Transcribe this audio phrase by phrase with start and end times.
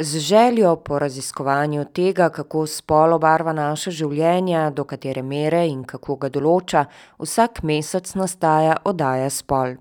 [0.00, 6.14] Z željo po raziskovanju tega, kako spol obarva naša življenja, do katere mere in kako
[6.22, 6.84] ga določa,
[7.18, 9.74] vsak mesec nastaja oddaja Spol.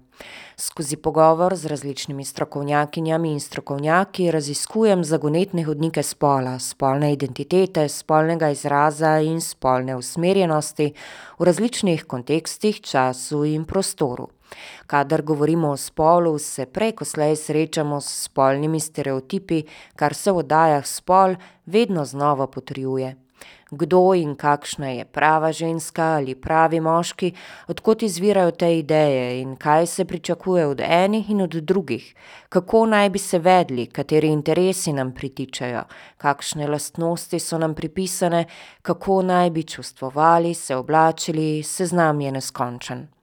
[0.58, 9.20] Skozi pogovor z različnimi strokovnjakinjami in strokovnjaki raziskujem zagonetne hodnike spola, spolne identitete, spolnega izraza
[9.22, 10.90] in spolne usmerjenosti
[11.38, 14.32] v različnih kontekstih, času in prostoru.
[14.88, 19.64] Kadar govorimo o spolu, se prej ko slej srečamo s spolnimi stereotipi,
[19.96, 23.16] kar se v oddajah Spol vedno znova potrjuje.
[23.72, 27.34] Kdo in kakšna je prava ženska ali pravi moški,
[27.68, 32.16] od kod izvirajo te ideje in kaj se pričakuje od enih in od drugih.
[32.50, 35.84] Kako naj bi se vedli, kateri interesi nam pritičejo,
[36.18, 38.46] kakšne lastnosti so nam pripisane,
[38.82, 43.17] kako naj bi čustvovali, se oblačili, seznam je neskončen.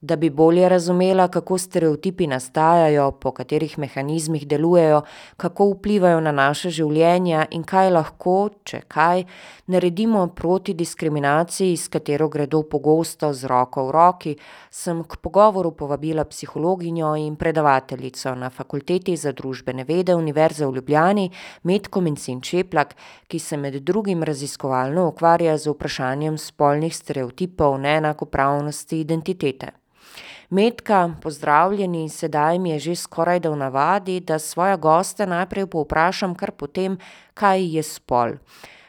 [0.00, 5.02] Da bi bolje razumela, kako stereotipi nastajajo, po katerih mehanizmih delujejo,
[5.36, 9.24] kako vplivajo na naša življenja in kaj lahko, če kaj,
[9.72, 14.34] naredimo proti diskriminaciji, s katero gredo pogosto z roko v roki,
[14.70, 21.30] sem k pogovoru povabila psihologinjo in predavateljico na Fakulteti za družbene vede Univerze v Ljubljani,
[21.62, 22.94] Metko Mencin Čeplak,
[23.28, 29.72] ki se med drugim raziskovalno ukvarja z vprašanjem spolnih stereotipov, neenakopravnosti, identitete.
[30.50, 36.52] Metka, pozdravljeni, sedaj mi je že skorajda v navadi, da svoje goste najprej povprašam kar
[36.52, 36.98] po tem,
[37.34, 38.38] kaj je spol.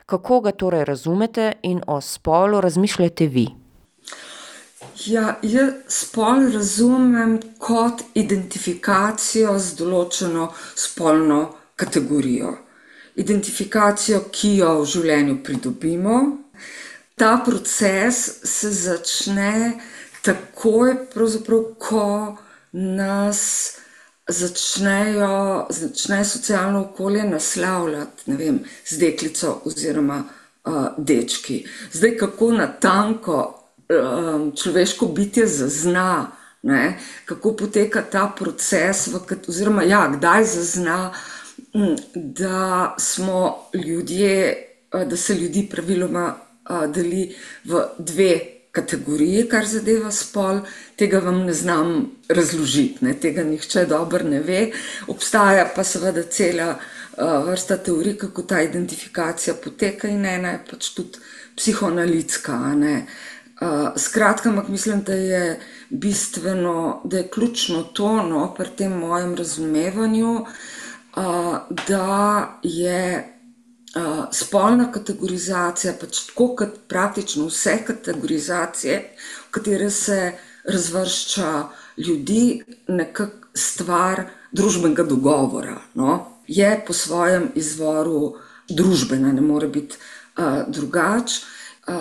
[0.05, 3.47] Kako ga torej razumete in o spolu razmišljate vi?
[5.05, 11.42] Ja, jaz spol razumem kot identifikacijo z določeno spolno
[11.75, 12.53] kategorijo.
[13.17, 16.17] Identifikacijo, ki jo v življenju pridobimo.
[17.17, 19.80] Ta proces se začne
[20.28, 20.95] takoj
[21.80, 22.38] ko
[22.72, 23.42] nas
[24.28, 30.23] začnejo, začne socialno okolje naslavljati, ne vem, z deklico oziroma,
[30.98, 31.61] dečki.
[31.94, 33.38] Zdaj, kako natanko,
[34.55, 36.32] človeško bitje zazna,
[36.64, 41.14] ne, kako poteka ta proces v oziroma, ja, kdaj zazna,
[42.15, 44.58] da smo ljudje,
[44.92, 46.36] da se ljudi praviloma,
[46.92, 50.61] deli v dve kategoriji, kar zadeva spol,
[50.99, 51.95] tega vam ne znam
[52.30, 54.61] razložiti, ne, tega nihče dobro ne ve.
[55.11, 56.76] Obstaja pa seveda cela,
[57.17, 61.26] vrsta teorij, kako ta identifikacija poteka, in ena je pač tudi
[61.58, 63.05] psihoanalitska, ne.
[63.98, 65.59] skratka, ampak mislim, da je
[65.89, 70.45] bistveno, da je ključno to, no, pri tem mojem razumevanju,
[71.88, 73.33] da je,
[74.31, 78.98] spolna kategorizacija pač tako kot praktično vse kategorizacije,
[79.48, 80.33] v katere se
[80.64, 86.26] razvršča ljudi, nekako stvar družbenega dogovora, no.
[86.47, 88.36] Je po svojem izvoru
[88.70, 89.97] družbena, ne more biti,
[90.67, 91.42] drugače.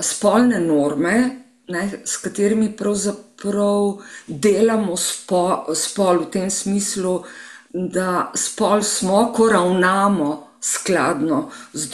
[0.03, 7.23] spolne norme, ne, s katerimi pravzaprav delamo spol v tem smislu,
[7.71, 11.89] da spol smo, ko ravnamo skladno z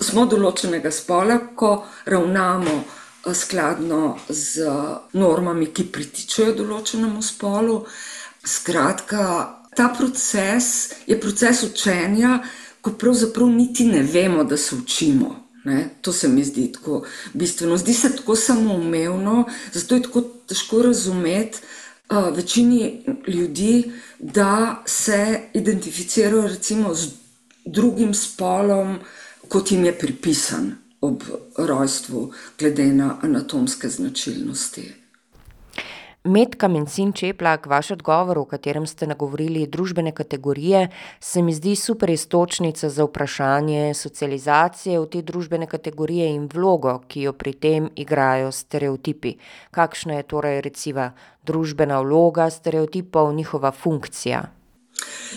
[0.00, 2.76] smo določenega spola, ko ravnamo,
[3.34, 4.68] skladno z
[5.18, 7.82] normami, ki pritičejo določenemu spolu.
[8.44, 9.24] Skratka,
[9.76, 12.38] ta proces je proces učenja,
[12.80, 15.98] ko pravzaprav niti ne vemo, da se učimo, ne.
[16.00, 17.02] To se mi zdi tako
[17.34, 21.58] bistveno, zdi se tako samoumevno, zato je tako težko razumeti,
[22.08, 26.48] večini ljudi, da se identificirajo
[26.94, 27.10] z
[27.72, 28.98] drugim spolom,
[29.48, 31.22] kot jim je pripisan ob
[31.58, 34.88] rojstvu, glede na anatomske značilnosti.
[36.24, 40.88] Metka Mencin Čeplak, vaš odgovor, v katerem ste nagovorili družbene kategorije,
[41.20, 47.22] se mi zdi super iztočnica za vprašanje socializacije v te družbene kategorije in vlogo, ki
[47.22, 49.36] jo pri tem igrajo stereotipi.
[49.70, 51.12] Kakšna je torej reciva
[51.46, 54.42] družbena vloga stereotipov, njihova funkcija?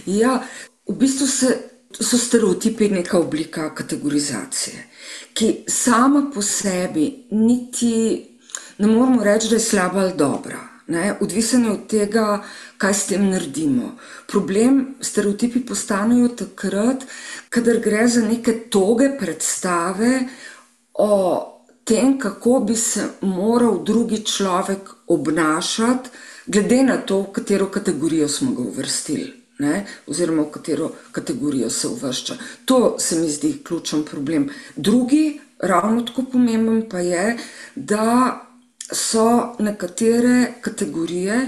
[0.05, 0.41] Ja,
[0.89, 1.55] v bistvu se,
[1.99, 4.87] so stereotipi neka oblika kategorizacije,
[5.33, 8.27] ki sama po sebi niti
[8.77, 12.43] ne moremo reči, da je slaba ali dobra, ne, odvisno je od tega,
[12.77, 13.95] kaj s tem naredimo.
[14.27, 17.05] Problem, stereotipi postanejo takrat,
[17.49, 20.19] kadar gre za neke toge predstave
[20.93, 21.13] o
[21.83, 26.09] tem, kako bi se moral drugi človek obnašati
[26.47, 31.87] glede na to, v katero kategorijo smo ga uvrstili, ne, oziroma v katero kategorijo se
[31.87, 32.35] uvršča.
[32.65, 34.49] To se mi zdi ključen problem.
[34.75, 37.37] Drugi, ravno tako pomemben pa je,
[37.75, 38.41] da
[38.91, 41.45] so nekatere kategorije,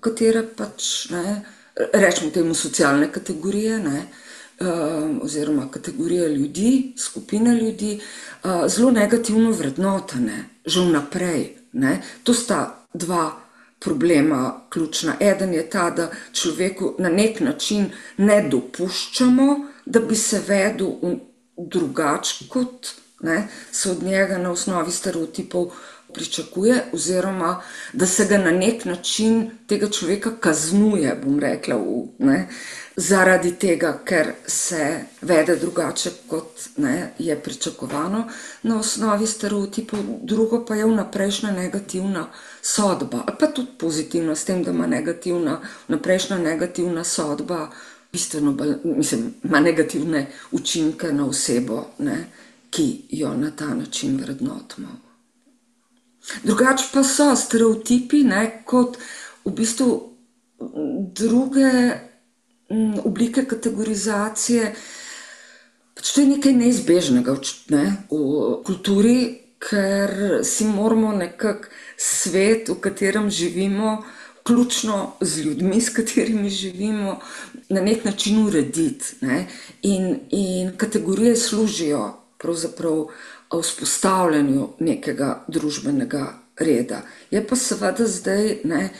[0.00, 1.40] katere pač, ne,
[1.92, 4.02] recimo temu socialne kategorije, ne,
[5.22, 7.96] oziroma kategorije ljudi, skupine ljudi,
[8.68, 11.48] zelo negativno vrednotene, že vnaprej.
[11.72, 12.02] Ne.
[12.22, 13.41] To sta dva
[13.84, 15.14] problema ključna.
[15.20, 19.56] Eden je ta, da človeku na neki način ne dopuščamo,
[19.86, 20.90] da bi se vedel
[21.56, 22.88] drugače, kot
[23.20, 25.70] ne, se od njega na osnovi stereotipov
[26.14, 27.62] pričakuje, oziroma
[27.92, 31.76] da se ga na neki način tega človeka kaznuje, bom rekla,
[32.18, 32.48] ne,
[32.96, 38.24] zaradi tega, ker se vede drugače, kot ne, je pričakovano
[38.62, 40.00] na osnovi stereotipov.
[40.22, 42.26] Drugo pa je vnaprejšnja negativna
[42.62, 47.70] sodba, ali pa tudi pozitivna, s tem, da ima negativna, vnaprejšnja negativna sodba
[48.12, 52.26] bistveno bolj, mislim, ima negativne učinke na osebo, ne,
[52.70, 54.88] ki jo na ta način vrednotimo.
[56.44, 58.98] Drugače pa so stereotipi, ne, kot
[59.44, 59.88] v bistvu
[61.14, 61.70] druge
[63.04, 64.74] oblike kategorizacije.
[65.94, 67.36] Pač to je nekaj neizbežnega
[67.74, 69.18] ne, v kulturi,
[69.62, 74.00] ker si moramo nekako svet, v katerem živimo,
[74.42, 77.20] vključno z ljudmi, s katerimi živimo,
[77.68, 79.14] na neki način urediti.
[79.20, 79.46] Ne.
[79.82, 83.06] In, in kategorije služijo pravzaprav
[83.60, 86.26] vzpostavljanju nekega družbenega
[86.56, 87.02] reda.
[87.30, 88.90] Je pa seveda zdaj, ne,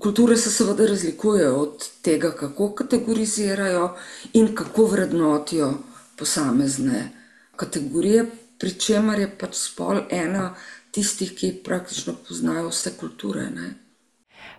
[0.00, 3.96] kulture se seveda razlikujejo od tega, kako kategorizirajo
[4.32, 5.72] in kako vrednotijo
[6.16, 7.10] posamezne
[7.56, 8.26] kategorije,
[8.58, 10.54] pri čemer je pač spol ena
[10.90, 13.74] tistih, ki praktično poznajo vse kulture, ne.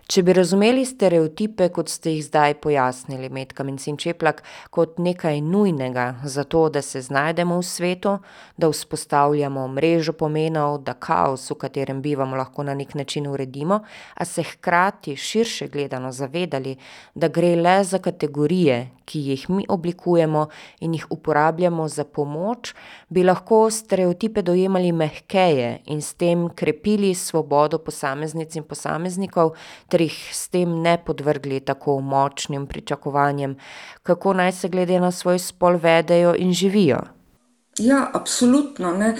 [0.08, 4.38] Če bi razumeli stereotipe, kot ste jih zdaj pojasnili, Metka Mencin Čeplak,
[4.72, 8.14] kot nekaj nujnega za to, da se znajdemo v svetu,
[8.56, 13.82] da vzpostavljamo mrežo pomenov, da kaos, v katerem bivamo, lahko na neki način uredimo,
[14.14, 16.78] a se hkrati širše gledano zavedali,
[17.14, 20.46] da gre le za kategorije, ki jih mi oblikujemo
[20.80, 22.74] in jih uporabljamo za pomoč,
[23.08, 29.54] bi lahko stereotipe dojemali mehkeje in s tem krepili svobodo posameznic in posameznikov
[29.88, 33.56] ter jih s tem ne podvrgli tako močnim pričakovanjem,
[34.02, 37.00] kako naj se glede na svoj spol vedejo in živijo.
[37.78, 39.16] Ja, absolutno, ne.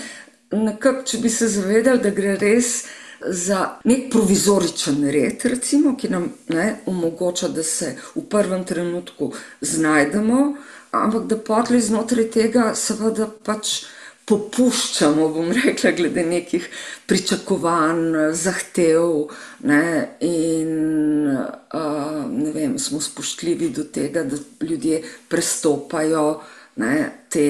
[0.51, 2.87] Nekako, če bi se zavedali, da gre res
[3.21, 10.55] za neki provizoričen red, recimo, ki nam, ne, omogoča, da se v prvem trenutku znajdemo,
[10.91, 13.83] ampak da potlej znotraj tega seveda pač
[14.29, 16.69] popuščamo, bom rekla, glede nekih
[17.09, 19.33] pričakovanj, zahtev,
[19.69, 19.85] ne,
[20.21, 26.29] in, ne vem, smo spoštljivi do tega, da ljudje prestopajo,
[26.79, 26.95] ne,
[27.33, 27.49] te,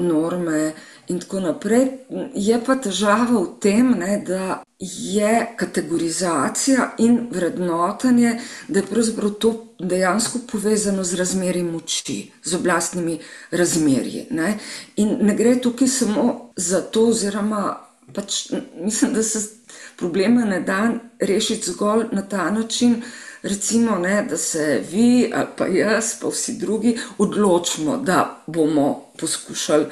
[0.00, 0.72] norme
[1.08, 1.88] in tako naprej.
[2.34, 9.54] Je pa težava v tem, ne, da je kategorizacija in vrednotenje, da je pravzaprav to
[9.78, 13.18] dejansko povezano z razmerji moči, z oblastnimi
[13.50, 14.58] razmerji, ne.
[14.96, 17.80] In ne gre tukaj samo za to oziroma
[18.14, 18.50] pač
[18.80, 19.48] mislim, da se
[19.96, 20.90] problema ne da
[21.20, 23.02] rešiti zgolj na ta način,
[23.42, 29.86] recimo, ne, da se vi pa jaz pa vsi drugi odločimo, da bomo poskušali,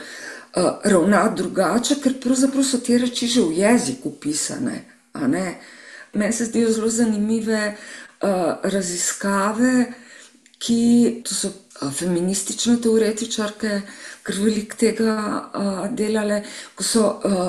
[0.55, 4.85] ravnati drugače, ker pravzaprav so te reči že v jeziku pisane.
[6.13, 7.77] Meni se zdijo zelo zanimive,
[8.63, 9.93] raziskave,
[10.63, 11.51] ki, to so,
[11.91, 13.81] feministične teoretičarke
[14.23, 15.15] kar veliko tega,
[15.91, 16.43] delale,
[16.79, 17.07] ko so,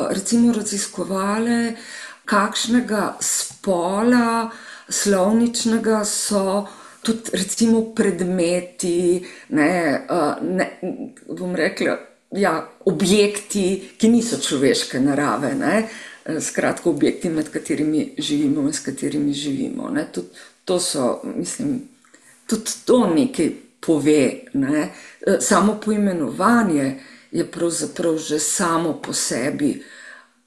[0.09, 1.75] recimo raziskovale,
[2.25, 4.49] kakšnega spola
[4.89, 6.63] slovničnega so
[7.03, 9.69] tudi recimo predmeti, ne,
[10.41, 10.67] ne,
[11.27, 11.97] bom rekla,
[12.35, 15.87] ja, objekti, ki niso človeške narave, ne.
[16.39, 20.27] Skratka, objekti, med katerimi živimo in s katerimi živimo, ne, tudi
[20.65, 21.81] to so, mislim,
[22.47, 24.89] tudi to nekaj pove, ne.
[25.39, 26.99] Samo poimenovanje
[27.31, 29.83] je pravzaprav že samo po sebi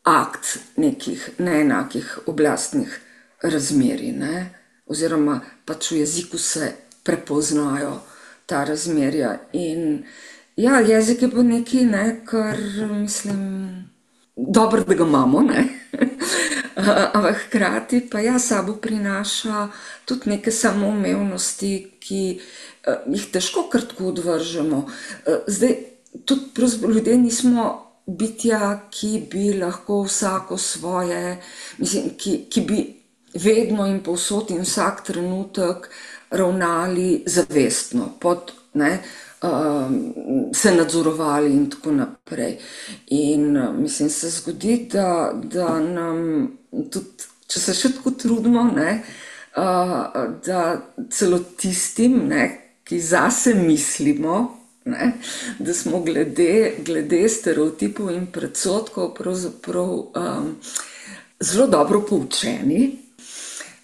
[0.02, 3.00] akt nekih neenakih oblastnih
[3.42, 4.50] razmerij, ne.
[4.86, 6.72] Oziroma pač v jeziku se
[7.04, 8.00] prepoznajo
[8.46, 10.04] ta razmerja in
[10.56, 12.58] ja, jezik je pa nekaj, ne, kar
[12.90, 13.42] mislim,
[14.36, 15.44] dobro, da ga imamo,
[17.14, 19.68] ampak hkrati pa ja sabo prinaša
[20.04, 22.40] tudi neke samoumevnosti, ki,
[23.06, 24.86] jih težko kar tako odvržemo.
[25.46, 25.76] zdaj
[26.24, 26.44] tudi
[26.88, 31.42] ljudje nismo bitja, ki bi lahko vsako svoje,
[31.78, 32.96] mislim, ki, ki bi
[33.34, 35.90] vedno in povsod in vsak trenutek
[36.30, 39.02] ravnali zavestno pod, ne,
[40.54, 42.58] se nadzorovali in tako naprej.
[43.06, 46.48] In, mislim, se zgodi, da, da nam
[46.92, 49.00] tudi, če se še tako trudimo, ne,
[50.46, 50.62] da
[51.10, 52.46] celo tistim, ne,
[52.86, 54.38] ki zase mislimo,
[54.86, 55.12] ne,
[55.58, 60.52] da smo glede, glede stereotipov in predsotkov pravzaprav um,
[61.40, 62.92] zelo dobro poučeni.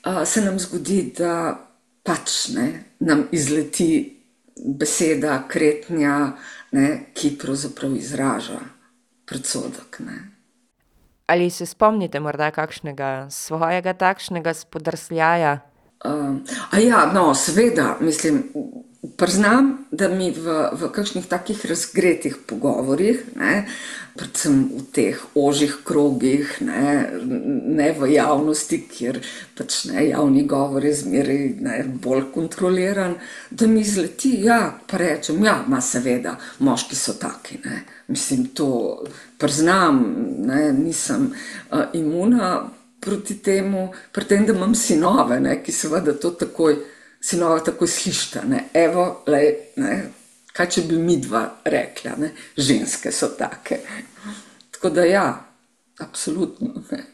[0.03, 1.55] Uh, se nam zgodi, da
[2.03, 2.67] pač ne,
[2.99, 4.22] nam izleti
[4.57, 6.37] beseda, kretnja,
[6.73, 8.61] ne, ki pravzaprav izraža
[9.27, 9.99] predsodek.
[9.99, 10.19] Ne.
[11.27, 15.59] Ali se spomnite morda kakšnega svojega takšnega spodrsljaja?
[16.05, 18.43] Um, a ja, no, seveda, mislim,
[19.17, 23.65] priznam, da mi v, v kakšnih takih razgretih pogovorih, ne,
[24.15, 27.11] predvsem v teh ožjih krogih, ne,
[27.75, 29.19] ne v javnosti, kjer
[29.59, 31.43] pač ne javni govor je zmeraj
[32.05, 33.17] bolj kontroliran,
[33.51, 37.83] da mi zleti, ja, pa rečem, ja, ma seveda, moški so taki, ne.
[38.07, 39.03] Mislim, to
[39.39, 39.99] priznam,
[40.47, 42.69] ne, nisem uh, imuna
[43.03, 46.79] proti temu, pri tem, da imam sinove, ne, ki seveda to takoj
[47.23, 50.03] sinova tako slišta, ne, evo, lej, ne,
[50.53, 53.79] kaj če bi mi dva rekla, ne, ženske so take.
[54.75, 55.27] Tako da ja,
[56.03, 57.05] absolutno, ne.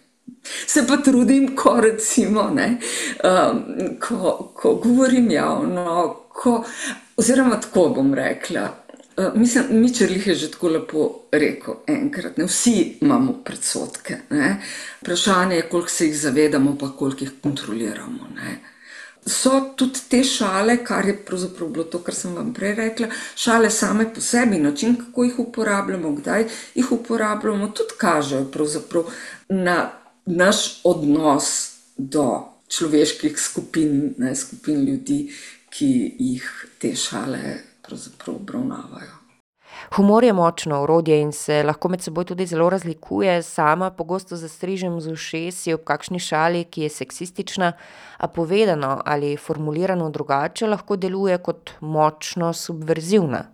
[0.67, 2.79] Se pa trudim, ko recimo, ne,
[3.25, 3.63] um,
[4.01, 6.63] ko, ko govorim javno, ko,
[7.21, 8.65] oziroma tako bom rekla,
[9.19, 12.75] uh, mislim, Mičerlih je že tako lepo rekel enkrat, ne, vsi
[13.05, 14.57] imamo predsodke, ne,
[15.03, 18.57] vprašanje je, koliko se jih zavedamo, pa koliko jih kontroliramo, ne
[19.27, 23.71] so tudi te šale, kar je pravzaprav bilo to, kar sem vam prej rekla, šale
[23.71, 28.45] same po sebi, način, kako jih uporabljamo, kdaj jih uporabljamo, tudi kažejo
[29.49, 29.91] na
[30.27, 35.33] naš odnos do človeških skupin, ne, skupin ljudi,
[35.71, 37.59] ki jih te šale
[38.27, 39.18] obravnavajo.
[39.97, 43.43] Humor je močno orodje in se lahko med seboj tudi zelo razlikuje.
[43.43, 47.73] Sama pogosto zastrižem z ušesi ob kakšni šali, ki je seksistična,
[48.19, 53.45] a povedano ali formulirano drugače lahko deluje kot močno subverzivna.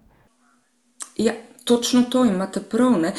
[1.16, 1.32] Ja,
[1.64, 3.14] točno to imate prav, ne.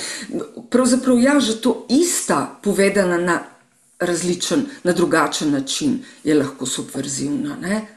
[0.70, 3.40] Pravzaprav ja, že to ista povedana na
[4.00, 7.95] različen, na drugačen način je lahko subverzivna, ne.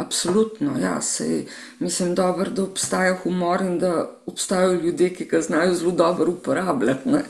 [0.00, 1.44] Absolutno, ja, saj
[1.78, 7.08] mislim dobro, da obstaja humor in da obstajajo ljudje, ki ga znajo zelo dobro uporabljati,
[7.08, 7.22] ne.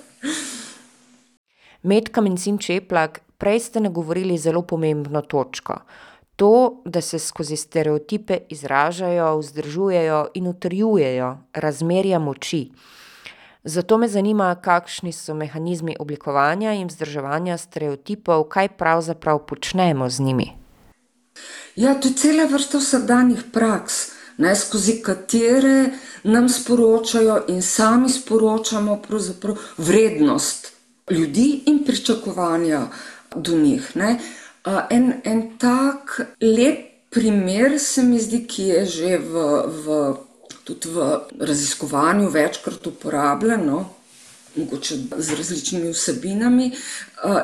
[1.82, 5.80] Metka Mencin Čeplak, prej ste nagovorili zelo pomembno točko.
[6.36, 12.70] To, da se skozi stereotipe izražajo, vzdržujejo in utrjujejo razmerja moči.
[13.64, 20.59] Zato me zanima, kakšni so mehanizmi oblikovanja in vzdrževanja stereotipov, kaj pravzaprav počnemo z njimi.
[21.80, 23.94] Ja, to je cela vrsta vsakdanjih praks,
[24.36, 25.92] ne, skozi katere
[26.28, 28.98] nam sporočajo in sami sporočamo
[29.78, 30.72] vrednost
[31.10, 32.82] ljudi in pričakovanja
[33.36, 34.18] do njih, ne.
[34.90, 39.46] en, en tak lep primer se mi zdi, ki je že v,
[39.84, 40.14] v,
[40.64, 41.08] tudi v
[41.40, 43.86] raziskovanju večkrat uporabljan, no,
[44.56, 46.70] mogoče z različnimi vsebinami,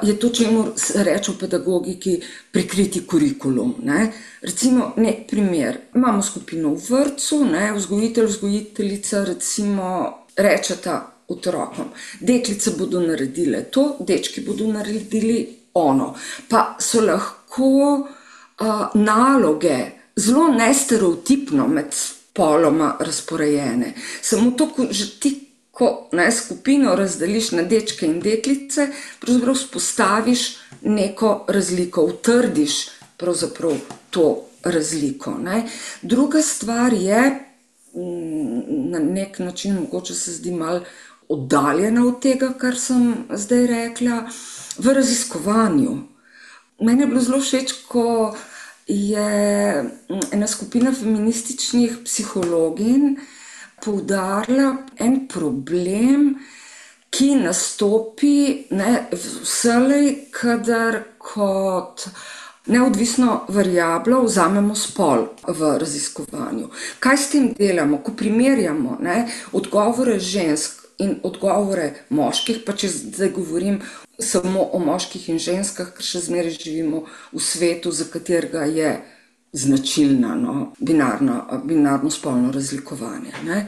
[0.02, 2.20] je to, čemur se reče v pedagogiki
[2.52, 4.12] prikriti kurikulum, ne.
[4.42, 11.84] Recimo neki primer, imamo skupino v vrtcu, ne, vzgojitelj, vzgojiteljica recimo rečeta otrokom:
[12.20, 16.14] "Deklice bodo naredile to, dečki bodo naredili ono."
[16.48, 18.08] Pa so lahko
[18.94, 19.78] naloge
[20.16, 25.45] zelo nestereotipno med spoloma razporejene, samo to, ko že ti,
[25.76, 28.88] ko, ne, skupino razdeliš na dečke in deklice,
[29.20, 30.44] pravzaprav vzpostaviš
[30.82, 32.76] neko razliko, utrdiš
[33.16, 33.74] pravzaprav
[34.10, 35.66] to razliko, ne.
[36.02, 37.20] Druga stvar je,
[38.88, 40.80] na neki način mogoče se zdi malo
[41.28, 44.24] oddaljena od tega, kar sem zdaj rekla,
[44.78, 45.98] v raziskovanju.
[46.80, 48.36] Meni je bilo zelo všeč, ko
[48.86, 49.84] je
[50.32, 53.16] ena skupina feminističnih psihologinj
[53.84, 56.34] poudarila en problem,
[57.10, 62.08] ki nastopi, ne, vselej, kadar kot
[62.66, 66.70] neodvisno variablo vzamemo spol v raziskovanju.
[67.00, 68.02] Kaj s tem delamo?
[68.02, 73.80] Ko primerjamo, ne, odgovore žensk in odgovore moških, pa če zdaj govorim
[74.18, 78.96] samo o moških in ženskah, ker še zmeraj živimo v svetu, za katerega je
[79.52, 83.66] značilna, no, binarna, binarno spolno razlikovanje, ne.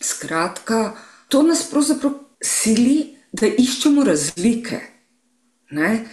[0.00, 0.92] Skratka,
[1.28, 4.80] to nas pravzaprav sili, da iščemo razlike,
[5.70, 6.06] ne.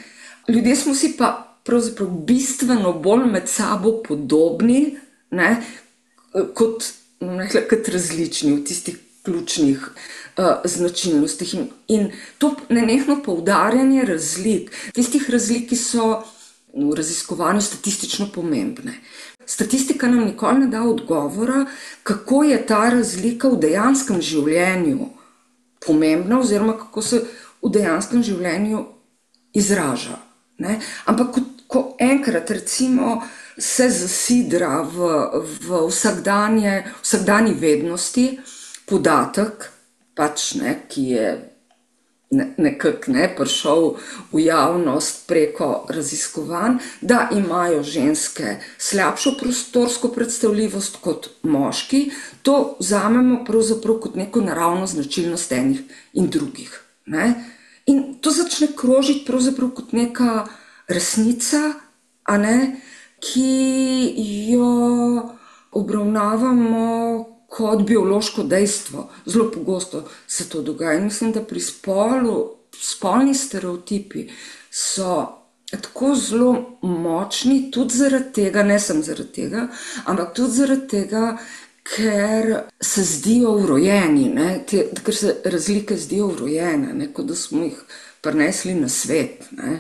[0.47, 4.97] Ljudje smo si pa pravzaprav bistveno bolj med sabo podobni,
[5.31, 5.55] ne,
[6.53, 6.83] kot,
[7.21, 9.89] rekla, kot različni v tistih ključnih
[10.63, 16.23] značilnostih in, in to nenehno poudarjanje razlik, tistih razlik, ki so
[16.75, 18.94] v raziskovanju statistično pomembne.
[19.46, 21.65] statistika nam nikoli ne da odgovora,
[22.03, 25.10] kako je ta razlika v dejanskem življenju
[25.86, 27.22] pomembna, oziroma kako se
[27.62, 28.86] v dejanskem življenju
[29.53, 30.17] izraža.
[30.58, 30.79] Ne?
[31.05, 33.22] Ampak, ko, ko enkrat, recimo,
[33.58, 35.12] se zasidra v,
[35.67, 38.25] v vsakdanje, vsakdanji vednosti
[38.89, 39.70] podatek,
[40.15, 41.54] pač, ne, ki je
[42.57, 43.95] nekako ne, prišel
[44.31, 52.11] v javnost preko raziskovanj, da imajo ženske slabšo prostorsko predstavljivost kot moški,
[52.41, 55.81] to vzamemo pravzaprav kot neko naravno značilnost enih
[56.13, 56.81] in drugih.
[57.05, 57.33] Ne.
[57.85, 60.47] In to začne krožiti pravzaprav kot neka
[60.87, 61.73] resnica,
[62.37, 62.81] ne,
[63.21, 64.13] ki
[64.51, 65.29] jo
[65.71, 69.09] obravnavamo kot biološko dejstvo.
[69.25, 70.97] Zelo pogosto se to dogaja.
[71.00, 74.27] In mislim, da pri spolu, spolni stereotipi
[74.71, 79.67] so tako zelo močni, tudi zaradi tega, ne samo zaradi tega,
[80.05, 81.38] ampak tudi zaradi tega,
[81.95, 84.31] ker se zdijo urojeni,
[84.67, 87.81] Te, ker se razlike zdijo urojene, kot da smo jih
[88.21, 89.45] prinesli na svet.
[89.51, 89.79] Ne.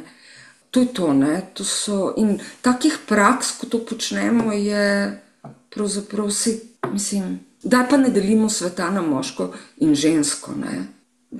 [0.71, 1.13] To je to,
[1.53, 5.21] to so, in takih praks, ko to počnemo, je
[5.69, 6.59] pravzaprav vse,
[6.91, 7.39] mislim.
[7.65, 10.51] Da pa ne delimo sveta na moško in žensko.
[10.59, 10.83] Ne.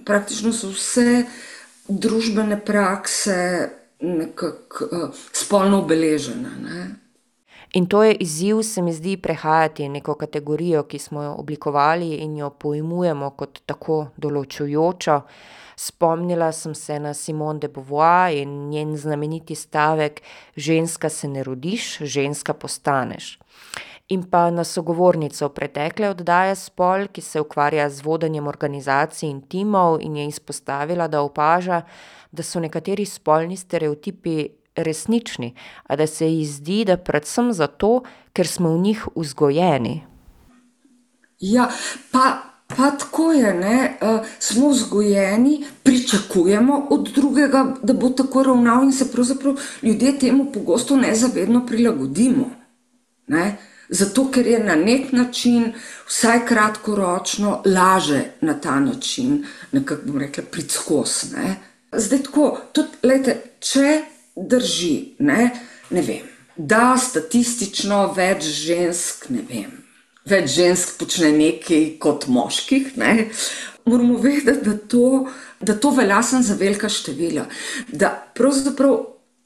[0.05, 1.25] Praktično so vse
[1.87, 3.69] družbene prakse
[4.01, 6.49] nekako uh, spolno obeležene.
[6.63, 6.85] Ne.
[7.77, 12.37] In to je izziv, se mi zdi, prehajati neko kategorijo, ki smo jo oblikovali in
[12.37, 15.21] jo pojmujemo kot tako določujočo.
[15.77, 20.21] Spomnila sem se na Simone de Beauvoir in njen znameniti stavek:
[20.57, 23.35] Ženska se ne rodiš, ženska postaneš
[24.07, 29.97] in pa na sogovornico pretekle oddaje Spol, ki se ukvarja z vodenjem organizacij in timov
[30.01, 31.81] in je izpostavila, da opaža,
[32.31, 38.47] da so nekateri spolni stereotipi resnični, a da se ji zdi, da predvsem zato, ker
[38.47, 40.03] smo v njih vzgojeni.
[41.39, 41.69] Ja,
[42.11, 42.51] pa.
[42.67, 43.97] Pa tako je, ne?
[44.39, 50.97] smo vzgojeni, pričakujemo od drugega, da bo tako ravnal, in se pravzaprav ljudje temu pogosto
[50.97, 52.49] nezavedno prilagodimo.
[53.27, 53.57] Ne?
[53.89, 55.73] Zato, ker je na nek način,
[56.07, 61.31] vsaj kratkoročno, laže na ta način, nekako bom rekla, pricos.
[61.31, 61.55] Ne?
[61.91, 64.01] Zdaj, tako, tudi, lejte, če
[64.35, 65.49] drži, ne,
[65.89, 66.25] ne vem,
[66.57, 69.71] da statistično več žensk, ne vem,
[70.25, 73.29] več žensk počne nekaj kot moških, ne,
[73.85, 75.27] moramo vedeti, da to,
[75.61, 77.45] da to velja samo za velika števila.
[77.87, 78.97] Da pravzaprav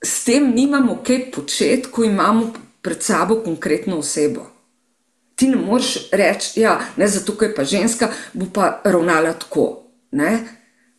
[0.04, 4.48] s tem nimamo kaj početi, ko imamo pred sabo konkretno osebo.
[5.36, 9.84] Ti ne moreš reči, ja, je zato, ker je pa ženska, bo pa ravnala tako.
[10.12, 10.40] Ne?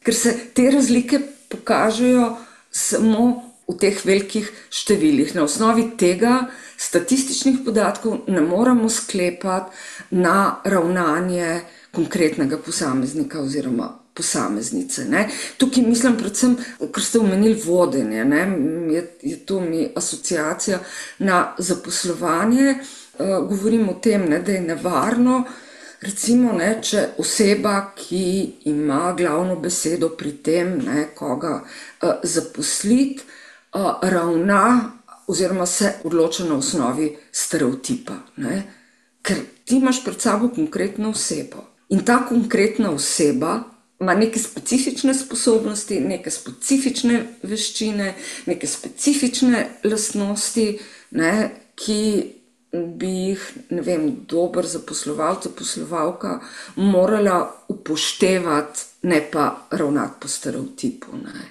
[0.04, 2.36] Ker se te razlike pokažejo
[2.70, 5.34] samo v teh velikih številih.
[5.36, 6.48] Na osnovi tega
[6.80, 11.60] statističnih podatkov ne moremo sklepati na ravnanje
[11.92, 15.04] konkretnega posameznika oziroma posameznice.
[15.04, 15.28] Ne.
[15.56, 18.42] Tukaj mislim, predvsem, ker ste omenili vodenje, ne,
[18.94, 20.78] je, je to mi asociacija
[21.18, 22.74] na zaposlovanje.
[23.20, 25.42] Uh, govorim o tem, ne, da je nevarno,
[26.00, 33.26] recimo, ne, če oseba, ki ima glavno besedo pri tem, ne, koga uh, zaposliti,
[33.74, 34.62] uh, ravna
[35.30, 38.14] oziroma se odloča na osnovi stereotipa.
[38.36, 38.62] Ne.
[39.22, 41.66] Ker ti imaš pred sabo konkretno osebo.
[41.88, 43.60] In ta konkretna oseba
[44.00, 48.14] ima neke specifične sposobnosti, neke specifične veščine,
[48.46, 50.66] neke specifične lastnosti,
[51.10, 51.32] ne,
[51.74, 52.02] ki
[52.72, 56.38] bi jih, ne vem, dober zaposlovalec, zaposlovalka
[56.76, 61.16] morala upoštevati, ne pa ravnati po stereotipu.
[61.24, 61.48] Ne.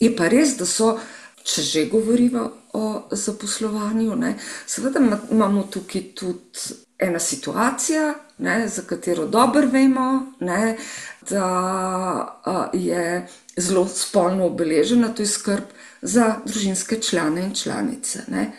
[0.00, 0.96] Je pa res, da so,
[1.44, 4.34] če že govorimo o zaposlovanju, ne,
[4.66, 5.00] seveda
[5.30, 10.76] imamo tukaj tudi ena situacija, ne, za katero dobro vemo, ne,
[11.30, 13.26] da je
[13.56, 18.24] zelo spolno obeležena, to je skrb za družinske člane in članice.
[18.28, 18.52] Ne.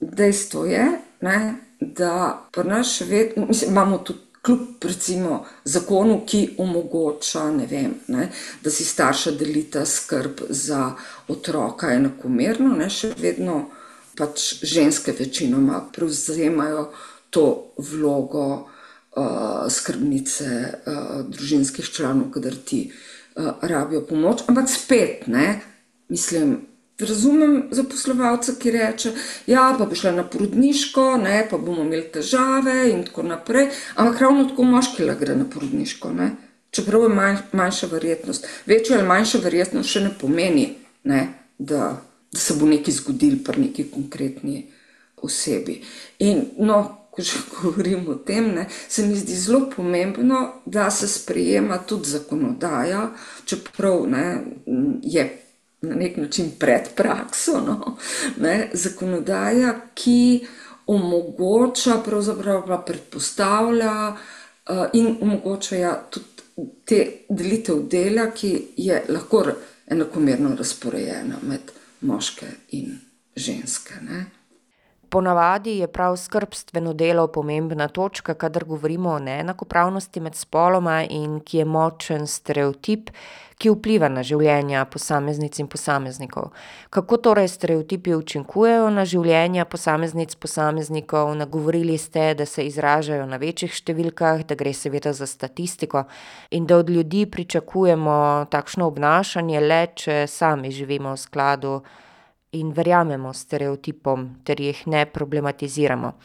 [0.00, 0.86] Dejstvo je,
[1.20, 8.28] ne, da naš svet, mislim, imamo tudi kljub recimo, zakonu, ki omogoča, vem, ne,
[8.62, 10.94] da si starša delita skrb za
[11.28, 13.66] otroka enakomerno, ne, še vedno
[14.16, 16.88] pač ženske večinoma prevzemajo
[17.30, 24.42] to vlogo uh, skrbnice uh, družinskih članov, kadar ti uh, rabijo pomoč.
[24.48, 25.60] Ampak spet, ne,
[26.08, 26.69] mislim.
[27.08, 29.12] Razumem zaposlovalca, ki reče,
[29.46, 33.70] ja, bo šla na porodniško, ne, pa bomo imeli težave, in tako naprej.
[33.94, 36.30] Ampak ravno tako moški le gre na porodniško, ne.
[36.70, 38.46] čeprav je manj, manjša verjetnost.
[38.66, 40.68] Večja ali manjša verjetnost še ne pomeni,
[41.04, 41.20] ne,
[41.58, 41.96] da,
[42.32, 44.68] da se bo nekaj zgodilo, pa neki konkretni
[45.22, 45.80] osebi.
[46.18, 51.08] In no, ko že govorim o tem, ne, se mi zdi zelo pomembno, da se
[51.08, 53.10] sprejema tudi zakonodaja,
[53.44, 54.26] čeprav ne,
[55.02, 55.26] je
[55.82, 57.60] na nek način pred prakso.
[57.66, 57.96] No,
[58.36, 60.46] ne, zakonodaja, ki
[60.86, 66.26] omogoča, pravzaprav pa predpostavlja uh, in omogoča ja, tudi
[66.84, 69.44] te delitev dela, ki je lahko
[69.86, 72.98] enakomerno razporejena med moške in
[73.36, 73.94] ženske.
[74.02, 74.24] Ne.
[75.10, 81.58] Ponavadi je prav skrbstveno delo pomembna točka, kadar govorimo o neenakopravnosti med spoloma in ki
[81.58, 83.10] je močen stereotip,
[83.60, 86.48] ki vpliva na življenja posameznic in posameznikov.
[86.88, 91.34] Kako torej stereotipi učinkujejo na življenja posameznic, posameznikov?
[91.36, 96.06] Nagovorili ste, da se izražajo na večjih številkah, da gre seveda za statistiko
[96.56, 101.80] in da od ljudi pričakujemo takšno obnašanje le, če sami živimo v skladu
[102.56, 106.16] in verjamemo stereotipom ter jih ne problematiziramo.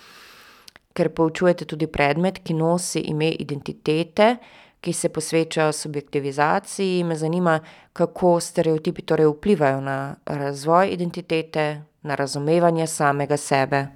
[0.96, 4.38] Ker poučujete tudi predmet, ki nosi ime identitete,
[4.86, 7.60] ki se posveča subjektivizaciji, me zanima,
[7.94, 13.88] kako stereotipi torej vplivajo na razvoj identitete, na razumevanje samega sebe.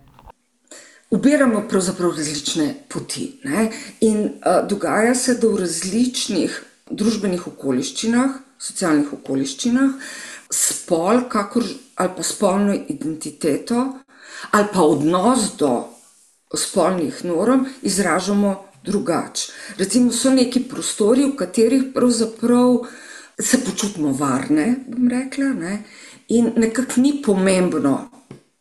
[1.09, 3.39] Ubiramo pravzaprav različne poti.
[3.43, 3.69] Ne?
[4.01, 6.57] In uh, dogaja se, da v različnih
[6.89, 9.93] družbenih okoliščinah, socialnih okoliščinah,
[10.49, 13.85] spol, kakor ali pa spolno identiteto,
[14.51, 15.73] ali pa odnos do
[16.57, 19.51] spolnih norm izražamo drugače.
[19.77, 22.77] Recimo, so neki prostori, v katerih pravzaprav
[23.39, 25.83] se počutimo varne, bom rekla, ne?
[26.27, 28.09] in nekako ni pomembno.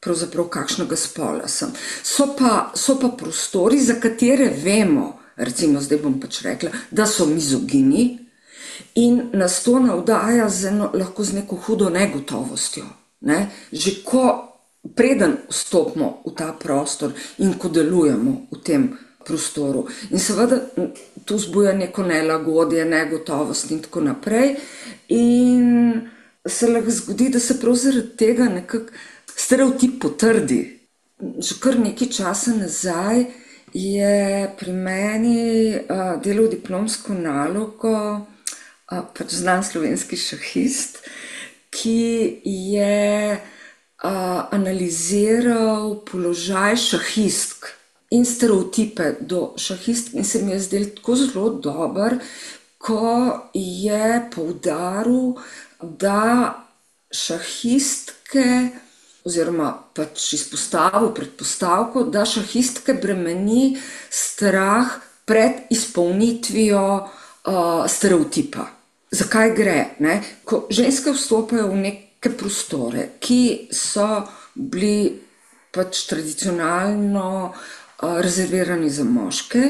[0.01, 1.73] Pravzaprav, kakšnega spola sem.
[2.03, 7.27] So pa, so pa prostori, za katere vemo, recimo, zdaj bom pač rekla, da so
[7.27, 8.19] mizogini,
[8.95, 12.85] in nas to navdaja z eno, lahko z neko hudo negotovostjo.
[13.21, 13.51] Ne?
[13.73, 14.23] Že ko
[14.95, 19.08] preden vstopimo v ta prostor in ko delujemo v tem prostoru.
[20.11, 20.61] In seveda
[21.25, 24.57] to zbuja neko nelagodje, negotovost in tako naprej.
[25.09, 26.09] In
[26.47, 28.93] se lahko zgodi, da se prav zaradi tega nekako
[29.37, 30.63] stereotip potrdi.
[31.19, 33.25] Že kar nekaj časa nazaj
[33.75, 38.27] je pri meni uh, delal diplomsko nalogo
[38.89, 41.03] pač znan slovenski šahist,
[41.71, 44.13] ki je a,
[44.55, 47.69] analiziral položaj šahistk
[48.11, 52.19] in stereotipe do šahistk, in se mi je zdel tako zelo dober,
[52.79, 55.35] ko je poudaril,
[55.81, 56.55] da
[57.13, 58.47] šahistke.
[59.29, 63.77] Oziroma, pač izpostavil predpostavko, da šahistke bremeni
[64.11, 64.95] strah
[65.29, 68.71] pred izpolnitvijo uh, stereotipa
[69.11, 69.79] zakaj gre.
[69.99, 70.21] Ne?
[70.45, 74.23] Ko ženske vstopajo v neke prostore, ki so
[74.55, 75.19] bili
[75.75, 77.67] pač tradicionalno uh,
[78.03, 79.63] rezervirani za moške,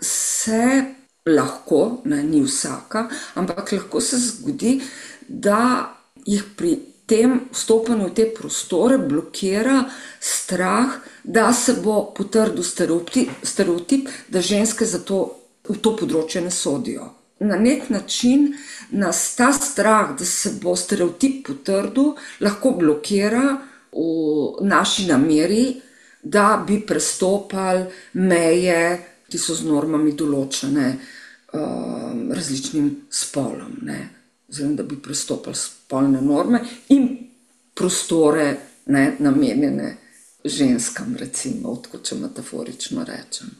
[0.00, 0.84] se
[1.26, 4.80] lahko, ne, ni vsaka, ampak lahko se zgodi,
[5.28, 5.92] da
[6.26, 9.84] jih pri tem vstopanju v te prostore blokira
[10.20, 15.22] strah, da se bo potrdil stereotip, stereotip da ženske za to,
[15.68, 17.12] v to področje ne sodijo.
[17.38, 18.54] Na nek način
[18.90, 23.58] nas ta strah, da se bo stereotip potrdil, lahko blokira
[23.92, 25.66] v naši nameri,
[26.28, 28.82] da bi prestopali meje,
[29.28, 30.86] ki so z normami določene
[31.52, 33.76] um, različnim spolom.
[34.46, 36.62] Oziroma, da bi prestopili spolne norme
[36.94, 37.08] in
[37.74, 38.48] prostore,
[38.86, 39.96] ne, namenjene
[40.44, 43.50] ženskam, recimo, tako če metaforično rečem.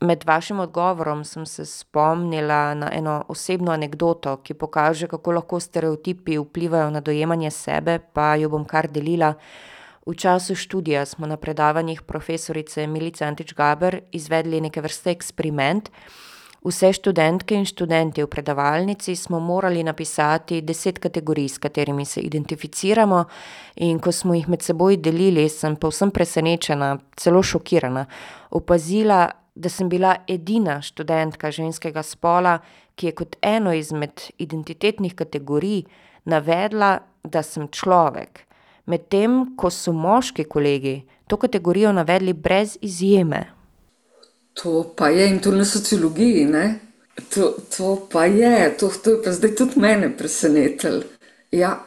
[0.00, 6.38] Med vašim odgovorom sem se spomnila na eno osebno anekdoto, ki pokaže, kako lahko stereotipi
[6.38, 9.34] vplivajo na dojemanje sebe, pa jo bom kar delila.
[10.08, 15.90] V času študija smo na predavanjih profesorice Milice Antič Gaber izvedli neke vrste eksperiment.
[16.64, 23.24] Vse študentke in študenti v predavalnici smo morali napisati deset kategorij, s katerimi se identificiramo,
[23.76, 28.06] in ko smo jih med seboj delili, sem povsem presenečena, celo šokirana,
[28.50, 32.58] opazila, da sem bila edina študentka ženskega spola,
[32.96, 35.82] ki je kot eno izmed identitetnih kategorij
[36.24, 38.47] navedla, da sem človek.
[38.88, 43.44] Medtem ko so moški kolegi to kategorijo navedli brez izjeme.
[44.62, 46.48] To pa je in to na sociologiji?
[47.34, 51.02] To, to pa je, to, to je pa zdaj tudi mene presenetilo.
[51.50, 51.84] Ja.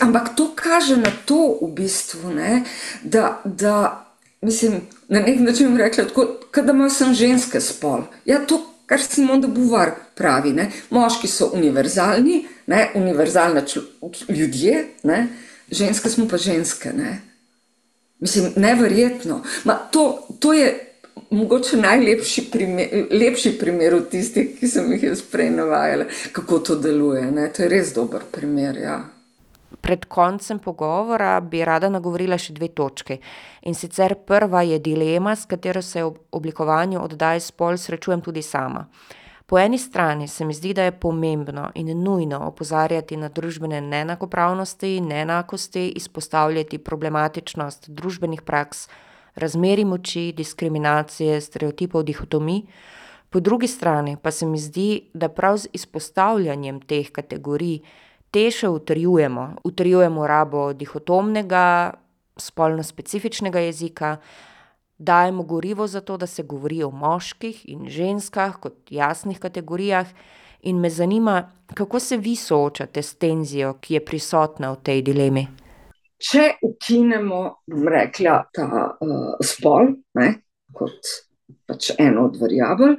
[0.00, 2.64] Ampak to kaže na to, v bistvu, ne,
[3.02, 4.06] da, da
[4.40, 6.26] mislim, na nek način rekla, tako,
[6.62, 8.02] da ima sem ženske spol.
[8.24, 10.70] Ja, to, kar Simon de Beauvoir pravi, ne?
[10.90, 12.90] moški so univerzalni, ne?
[12.94, 13.60] univerzalni
[14.28, 15.26] ljudje, ne?
[15.70, 16.92] Ženske smo pa ženske.
[16.92, 17.20] Ne?
[18.20, 19.42] Mislim, neverjetno.
[19.64, 20.90] Ma, to, to je
[21.30, 26.76] mogoče najlepši primer, lepši primer od tistih, ki sem jih jaz prej navajala, kako to
[26.76, 27.30] deluje.
[27.30, 27.48] Ne?
[27.52, 28.76] To je res dober primer.
[28.76, 29.00] Ja.
[29.80, 33.20] Pred koncem pogovora bi rada nagovorila še dve točke.
[33.62, 38.88] In sicer prva je dilema, s katero se v oblikovanju oddaje spol srečujem tudi sama.
[39.50, 45.00] Po eni strani se mi zdi, da je pomembno in nujno opozarjati na družbene neenakopravnosti,
[45.00, 48.84] neenakosti, izpostavljati problematičnost družbenih praks,
[49.34, 52.60] razmerij moči, diskriminacije, stereotipov, dihotomij.
[53.30, 57.80] Po drugi strani pa se mi zdi, da prav z izpostavljanjem teh kategorij
[58.30, 61.64] te še utrjujemo, utrjujemo rabo dihotomnega,
[62.38, 64.16] spolno specifičnega jezika,
[65.00, 70.06] dajemo gorivo za to, da se govori o moških in ženskah kot jasnih kategorijah,
[70.62, 75.46] in me zanima, kako se vi soočate s tenzijo, ki je prisotna v tej dilemi.
[76.20, 80.32] Če ukinemo, bom rekla, ta uh, spol, ne,
[80.76, 81.14] kot
[81.66, 82.98] pač eno od variabel,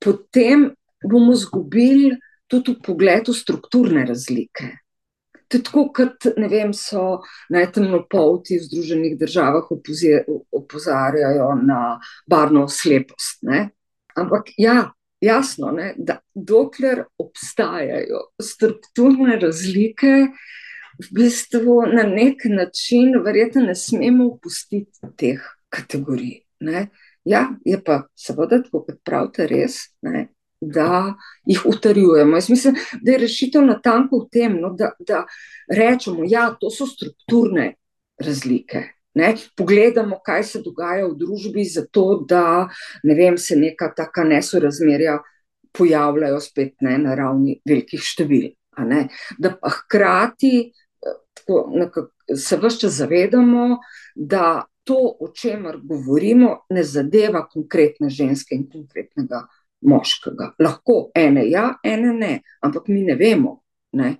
[0.00, 0.70] potem
[1.04, 2.14] bomo izgubili
[2.48, 4.70] tudi v pogledu strukturne razlike.
[5.54, 7.20] To je tako, kot ne vem, so
[7.54, 9.68] najtemnopolti v Združenih državah
[10.50, 13.44] opozarjajo na barno slepost.
[13.46, 13.68] Ne?
[14.18, 14.90] Ampak ja,
[15.22, 20.10] jasno, ne, da dokler obstajajo strukturne razlike,
[20.98, 26.40] v bistvu na nek način, verjetno ne smemo opustiti teh kategorij.
[26.66, 26.88] Ne?
[27.22, 29.84] Ja, je pa seveda, kot pravite, res.
[30.02, 30.32] Ne?
[30.60, 31.14] Da
[31.46, 32.36] jih utrjujemo.
[32.36, 35.24] Jaz mislim, da je rešitev na tanko v tem, no, da, da
[35.68, 37.74] rečemo, da ja, to so strukturne
[38.18, 38.82] razlike.
[39.14, 39.34] Ne?
[39.56, 42.68] Pogledamo, kaj se dogaja v družbi, zato da
[43.02, 45.20] ne vem, se neka taka nesorazmerja
[45.74, 48.50] pojavljajo spet ne, na ravni velikih števil.
[49.38, 53.78] Da pa hkrati eh, tako, nekak, se vse čas zavedamo,
[54.14, 59.44] da to, o čemer govorimo, ne zadeva konkretne ženske in konkretnega
[59.84, 60.52] moškega.
[60.62, 63.58] Lahko ene ja, ene ne, ampak mi ne vemo,
[63.92, 64.16] ne,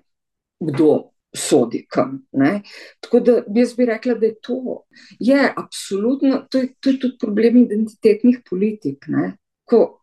[0.61, 2.27] kdo sodi kam.
[2.33, 2.61] Ne.
[3.01, 4.85] Tako da jaz bi rekla, da je to.
[5.19, 9.09] Je absolutno, to je, to je tudi problem identitetnih politik.
[9.09, 9.37] Ne.
[9.65, 10.01] Ko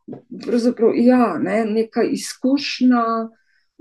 [0.95, 3.05] ja, ne, neka izkušnja.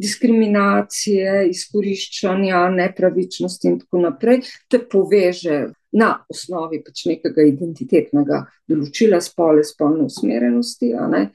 [0.00, 4.38] Diskriminacije, izkoriščanja, nepravičnosti, in tako naprej,
[4.72, 5.58] te poveže
[5.92, 8.38] na osnovi pač nekega identitetnega
[8.70, 10.94] določila, spole, spolne usmerjenosti.
[10.96, 11.28] Uh,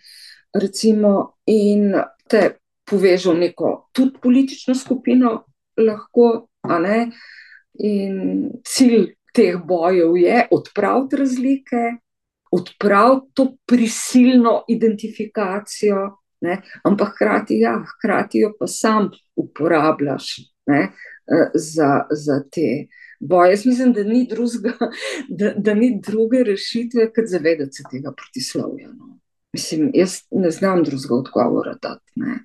[0.62, 1.94] recimo, in
[2.30, 5.44] te povežo neko tudi politično skupino,
[5.78, 7.00] lahko, a ne.
[7.84, 11.84] In cilj teh bojev je odpraviti razlike,
[12.52, 16.06] odpraviti to prisilno identifikacijo,
[16.42, 16.62] ne?
[16.84, 20.38] ampak hkrati, ja, hkrati jo pa sam uporabljaš
[20.68, 20.92] ne?
[21.54, 22.88] za, za te.
[23.20, 23.52] Boje.
[23.52, 24.74] Jaz mislim, da ni, drugega,
[25.40, 28.88] da, da ni druge rešitve, kot zavedati se tega protislovja.
[28.88, 29.20] No.
[29.56, 32.12] Mislim, jaz ne znam drugega odgovora dati.
[32.16, 32.40] Ne.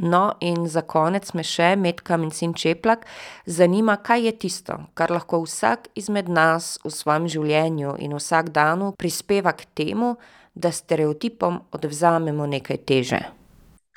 [0.00, 3.06] No, in za konec me še, Medka Mencin Čeplak,
[3.46, 8.90] zanima, kaj je tisto, kar lahko vsak izmed nas v svojem življenju in vsak dan
[8.98, 10.16] prispeva k temu,
[10.54, 13.22] da stereotipom odvzamemo nekaj teže.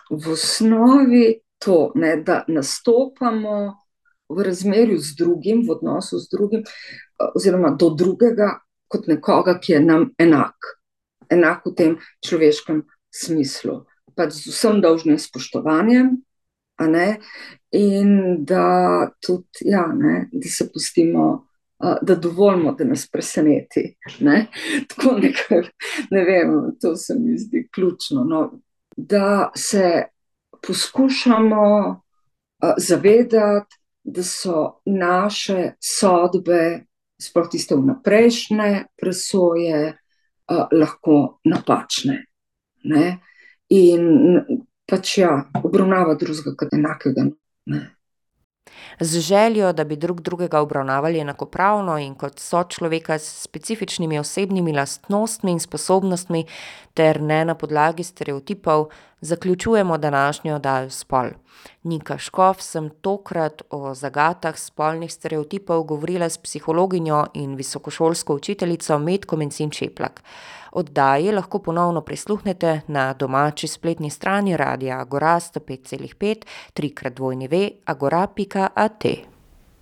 [0.10, 1.26] V osnovi
[1.60, 3.58] to, ne, da nastopamo
[4.30, 6.64] v razmerju z drugim, v odnosu z drugim,
[7.34, 8.54] oziroma do drugega,
[8.88, 10.78] kot nekoga, ki je nam enak
[11.30, 13.86] enako v tem človeškem smislu.
[14.18, 16.16] Pač z vsem dolžnim spoštovanjem,
[17.72, 21.44] in da tudi, ja, ne, da se pustimo.
[21.78, 23.98] Da dovolimo, da nas preseneti.
[24.20, 24.48] Ne?
[24.90, 25.60] Tako nekaj,
[26.10, 28.24] ne vem, to se mi zdi ključno.
[28.24, 28.60] No?
[28.98, 30.04] Da se
[30.68, 32.02] poskušamo
[32.78, 36.88] zavedati, da so naše sodbe,
[37.22, 39.98] sploh tiste vnaprejšnje presoje,
[40.48, 42.18] lahko napačne.
[42.88, 43.06] Ne?
[43.76, 44.42] In
[44.88, 45.32] pač ja,
[45.64, 47.28] obravnava drugega kot enakega.
[47.74, 47.82] Ne?
[49.00, 55.52] Z željo, da bi drug drugega obravnavali enakopravno in kot sočloveka s specifičnimi osebnimi lastnostmi
[55.52, 56.46] in sposobnostmi,
[56.94, 58.88] ter ne na podlagi stereotipov,
[59.22, 61.30] zaključujemo današnjo oddajo Spol.
[61.84, 69.38] Nika Škof sem tokrat o zagatah spolnih stereotipov govorila s psihologinjo in visokošolsko učiteljico Metko
[69.38, 70.24] Mencin Čeplak.
[70.78, 79.37] Oddaji lahko ponovno prisluhnete na domači spletni strani Radia Agora 105,5 3x2 v agora.at.